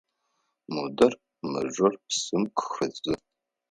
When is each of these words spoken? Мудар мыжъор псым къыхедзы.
Мудар 0.73 1.13
мыжъор 1.51 1.93
псым 2.05 2.43
къыхедзы. 2.57 3.13